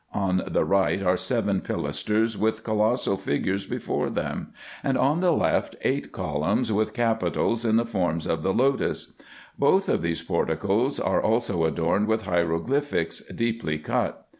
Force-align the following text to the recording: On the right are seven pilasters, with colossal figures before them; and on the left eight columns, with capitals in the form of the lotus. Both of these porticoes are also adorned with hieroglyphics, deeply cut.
On 0.15 0.41
the 0.47 0.65
right 0.65 0.99
are 1.03 1.15
seven 1.15 1.61
pilasters, 1.61 2.35
with 2.35 2.63
colossal 2.63 3.17
figures 3.17 3.67
before 3.67 4.09
them; 4.09 4.51
and 4.83 4.97
on 4.97 5.19
the 5.19 5.29
left 5.31 5.75
eight 5.83 6.11
columns, 6.11 6.71
with 6.73 6.95
capitals 6.95 7.63
in 7.63 7.75
the 7.75 7.85
form 7.85 8.17
of 8.27 8.41
the 8.41 8.51
lotus. 8.51 9.13
Both 9.59 9.89
of 9.89 10.01
these 10.01 10.23
porticoes 10.23 10.99
are 10.99 11.21
also 11.21 11.65
adorned 11.65 12.07
with 12.07 12.23
hieroglyphics, 12.25 13.19
deeply 13.27 13.77
cut. 13.77 14.25